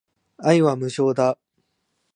[0.39, 1.37] 愛は無償だ